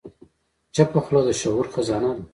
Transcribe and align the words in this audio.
چپه 0.75 0.99
خوله، 1.05 1.21
د 1.27 1.29
شعور 1.41 1.65
خزانه 1.73 2.11
ده. 2.17 2.23